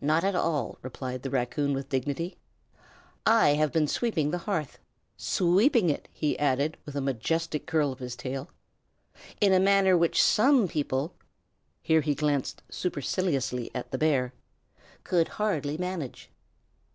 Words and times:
"Not 0.00 0.24
at 0.24 0.34
all," 0.34 0.78
replied 0.80 1.20
the 1.22 1.28
raccoon 1.28 1.74
with 1.74 1.90
dignity, 1.90 2.38
"I 3.26 3.50
have 3.50 3.70
been 3.70 3.86
sweeping 3.86 4.30
the 4.30 4.38
hearth; 4.48 4.78
sweeping 5.18 5.90
it," 5.90 6.08
he 6.10 6.38
added, 6.38 6.78
with 6.86 6.96
a 6.96 7.02
majestic 7.02 7.66
curl 7.66 7.92
of 7.92 7.98
his 7.98 8.16
tail, 8.16 8.48
"in 9.42 9.52
a 9.52 9.60
manner 9.60 9.94
which 9.94 10.22
some 10.22 10.68
people 10.68 11.12
[here 11.82 12.00
he 12.00 12.14
glanced 12.14 12.62
superciliously 12.70 13.70
at 13.74 13.90
the 13.90 13.98
bear] 13.98 14.32
could 15.04 15.28
hardly 15.28 15.76
manage." 15.76 16.30